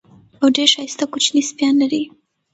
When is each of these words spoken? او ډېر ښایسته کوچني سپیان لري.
او 0.41 0.47
ډېر 0.55 0.69
ښایسته 0.75 1.05
کوچني 1.11 1.41
سپیان 1.49 1.73
لري. 1.81 2.03